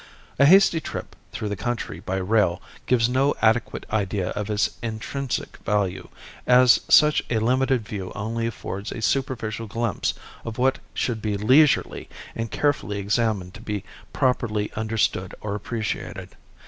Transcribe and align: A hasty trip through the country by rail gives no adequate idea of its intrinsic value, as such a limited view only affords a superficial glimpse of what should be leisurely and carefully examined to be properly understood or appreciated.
A 0.39 0.47
hasty 0.47 0.79
trip 0.79 1.15
through 1.31 1.49
the 1.49 1.55
country 1.55 1.99
by 1.99 2.15
rail 2.17 2.59
gives 2.87 3.07
no 3.07 3.35
adequate 3.39 3.85
idea 3.91 4.29
of 4.29 4.49
its 4.49 4.71
intrinsic 4.81 5.57
value, 5.57 6.09
as 6.47 6.79
such 6.89 7.21
a 7.29 7.37
limited 7.37 7.87
view 7.87 8.11
only 8.15 8.47
affords 8.47 8.91
a 8.91 9.03
superficial 9.03 9.67
glimpse 9.67 10.15
of 10.43 10.57
what 10.57 10.79
should 10.95 11.21
be 11.21 11.37
leisurely 11.37 12.09
and 12.35 12.49
carefully 12.49 12.97
examined 12.97 13.53
to 13.53 13.61
be 13.61 13.83
properly 14.11 14.71
understood 14.73 15.35
or 15.39 15.53
appreciated. 15.53 16.29